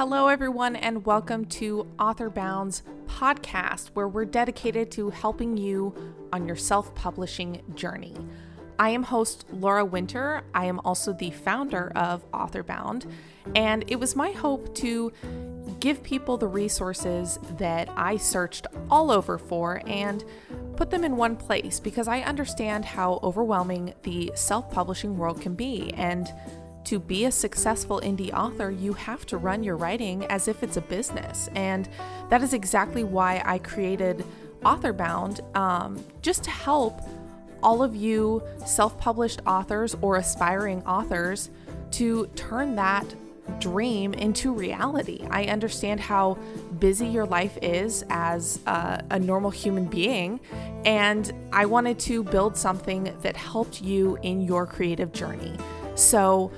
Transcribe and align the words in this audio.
Hello, 0.00 0.28
everyone, 0.28 0.76
and 0.76 1.04
welcome 1.04 1.44
to 1.44 1.86
Authorbound's 1.98 2.82
podcast, 3.04 3.88
where 3.88 4.08
we're 4.08 4.24
dedicated 4.24 4.90
to 4.92 5.10
helping 5.10 5.58
you 5.58 5.94
on 6.32 6.46
your 6.46 6.56
self 6.56 6.94
publishing 6.94 7.60
journey. 7.74 8.16
I 8.78 8.88
am 8.88 9.02
host 9.02 9.44
Laura 9.52 9.84
Winter. 9.84 10.40
I 10.54 10.64
am 10.64 10.80
also 10.86 11.12
the 11.12 11.30
founder 11.30 11.92
of 11.96 12.24
Authorbound, 12.32 13.10
and 13.54 13.84
it 13.88 14.00
was 14.00 14.16
my 14.16 14.30
hope 14.30 14.74
to 14.76 15.12
give 15.80 16.02
people 16.02 16.38
the 16.38 16.48
resources 16.48 17.38
that 17.58 17.90
I 17.94 18.16
searched 18.16 18.66
all 18.90 19.10
over 19.10 19.36
for 19.36 19.82
and 19.86 20.24
put 20.76 20.88
them 20.88 21.04
in 21.04 21.18
one 21.18 21.36
place 21.36 21.78
because 21.78 22.08
I 22.08 22.22
understand 22.22 22.86
how 22.86 23.20
overwhelming 23.22 23.92
the 24.02 24.32
self 24.34 24.70
publishing 24.70 25.18
world 25.18 25.42
can 25.42 25.54
be. 25.54 25.92
And 25.92 26.32
to 26.84 26.98
be 26.98 27.24
a 27.26 27.32
successful 27.32 28.00
indie 28.02 28.32
author, 28.32 28.70
you 28.70 28.92
have 28.94 29.26
to 29.26 29.36
run 29.36 29.62
your 29.62 29.76
writing 29.76 30.24
as 30.26 30.48
if 30.48 30.62
it's 30.62 30.76
a 30.76 30.80
business. 30.80 31.48
And 31.54 31.88
that 32.30 32.42
is 32.42 32.52
exactly 32.54 33.04
why 33.04 33.42
I 33.44 33.58
created 33.58 34.24
Authorbound, 34.62 35.56
um, 35.56 36.04
just 36.20 36.44
to 36.44 36.50
help 36.50 37.00
all 37.62 37.82
of 37.82 37.96
you 37.96 38.42
self 38.66 38.98
published 38.98 39.40
authors 39.46 39.96
or 40.02 40.16
aspiring 40.16 40.82
authors 40.84 41.50
to 41.92 42.26
turn 42.36 42.76
that 42.76 43.06
dream 43.58 44.14
into 44.14 44.52
reality. 44.52 45.26
I 45.30 45.44
understand 45.44 46.00
how 46.00 46.38
busy 46.78 47.06
your 47.06 47.26
life 47.26 47.58
is 47.62 48.04
as 48.10 48.60
a, 48.66 49.02
a, 49.10 49.18
normal 49.18 49.50
human 49.50 49.86
being, 49.86 50.40
and 50.84 51.32
I 51.52 51.66
wanted 51.66 51.98
to 52.00 52.22
build 52.22 52.56
something 52.56 53.14
that 53.22 53.36
helped 53.36 53.80
you 53.80 54.18
in 54.22 54.42
your 54.42 54.66
creative 54.66 55.12
journey. 55.12 55.56
So, 55.94 56.52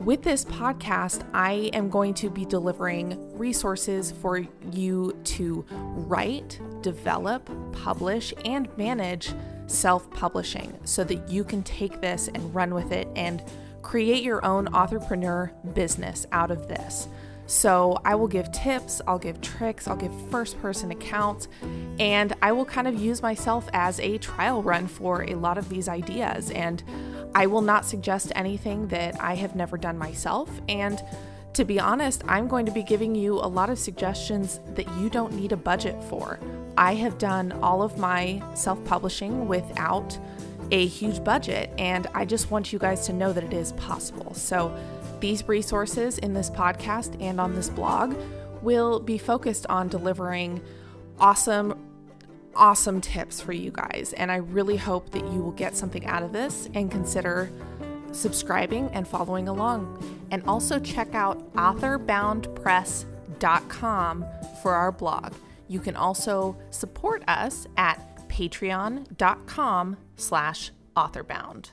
with 0.00 0.22
this 0.22 0.44
podcast, 0.44 1.24
I 1.34 1.70
am 1.72 1.90
going 1.90 2.14
to 2.14 2.30
be 2.30 2.44
delivering 2.44 3.36
resources 3.36 4.12
for 4.12 4.46
you 4.72 5.18
to 5.24 5.64
write, 5.70 6.60
develop, 6.82 7.50
publish, 7.72 8.32
and 8.44 8.68
manage 8.76 9.32
self 9.66 10.10
publishing 10.10 10.78
so 10.84 11.04
that 11.04 11.28
you 11.28 11.44
can 11.44 11.62
take 11.62 12.00
this 12.00 12.28
and 12.28 12.54
run 12.54 12.74
with 12.74 12.92
it 12.92 13.08
and 13.16 13.42
create 13.82 14.22
your 14.22 14.44
own 14.44 14.68
entrepreneur 14.74 15.52
business 15.74 16.26
out 16.32 16.50
of 16.50 16.68
this. 16.68 17.08
So, 17.48 17.98
I 18.04 18.14
will 18.14 18.28
give 18.28 18.52
tips, 18.52 19.00
I'll 19.06 19.18
give 19.18 19.40
tricks, 19.40 19.88
I'll 19.88 19.96
give 19.96 20.12
first 20.30 20.60
person 20.60 20.90
accounts, 20.90 21.48
and 21.98 22.34
I 22.42 22.52
will 22.52 22.66
kind 22.66 22.86
of 22.86 22.94
use 22.94 23.22
myself 23.22 23.68
as 23.72 23.98
a 24.00 24.18
trial 24.18 24.62
run 24.62 24.86
for 24.86 25.22
a 25.22 25.34
lot 25.34 25.56
of 25.56 25.70
these 25.70 25.88
ideas. 25.88 26.50
And 26.50 26.82
I 27.34 27.46
will 27.46 27.62
not 27.62 27.86
suggest 27.86 28.32
anything 28.34 28.88
that 28.88 29.18
I 29.18 29.34
have 29.34 29.56
never 29.56 29.78
done 29.78 29.96
myself. 29.96 30.50
And 30.68 31.02
to 31.54 31.64
be 31.64 31.80
honest, 31.80 32.22
I'm 32.28 32.48
going 32.48 32.66
to 32.66 32.72
be 32.72 32.82
giving 32.82 33.14
you 33.14 33.34
a 33.34 33.48
lot 33.48 33.70
of 33.70 33.78
suggestions 33.78 34.60
that 34.74 34.86
you 34.98 35.08
don't 35.08 35.32
need 35.32 35.52
a 35.52 35.56
budget 35.56 35.96
for. 36.04 36.38
I 36.76 36.94
have 36.96 37.16
done 37.16 37.52
all 37.62 37.82
of 37.82 37.98
my 37.98 38.42
self 38.54 38.84
publishing 38.84 39.48
without 39.48 40.18
a 40.70 40.86
huge 40.86 41.24
budget, 41.24 41.70
and 41.78 42.06
I 42.14 42.24
just 42.24 42.50
want 42.50 42.72
you 42.72 42.78
guys 42.78 43.06
to 43.06 43.12
know 43.12 43.32
that 43.32 43.44
it 43.44 43.52
is 43.52 43.72
possible. 43.72 44.34
So, 44.34 44.76
these 45.20 45.46
resources 45.48 46.18
in 46.18 46.32
this 46.32 46.48
podcast 46.48 47.20
and 47.20 47.40
on 47.40 47.54
this 47.54 47.68
blog 47.68 48.16
will 48.62 49.00
be 49.00 49.18
focused 49.18 49.66
on 49.66 49.88
delivering 49.88 50.60
awesome 51.18 51.84
awesome 52.54 53.00
tips 53.00 53.40
for 53.40 53.52
you 53.52 53.70
guys. 53.70 54.12
And 54.16 54.32
I 54.32 54.36
really 54.36 54.76
hope 54.76 55.10
that 55.10 55.22
you 55.32 55.40
will 55.40 55.52
get 55.52 55.76
something 55.76 56.04
out 56.06 56.24
of 56.24 56.32
this 56.32 56.68
and 56.74 56.90
consider 56.90 57.52
subscribing 58.12 58.90
and 58.92 59.06
following 59.06 59.46
along. 59.48 60.26
And 60.30 60.42
also 60.46 60.80
check 60.80 61.14
out 61.14 61.52
authorboundpress.com 61.54 64.24
for 64.62 64.74
our 64.74 64.92
blog. 64.92 65.34
You 65.68 65.80
can 65.80 65.96
also 65.96 66.56
support 66.70 67.22
us 67.28 67.66
at 67.76 68.17
patreon.com 68.38 69.96
slash 70.14 70.70
authorbound. 70.96 71.72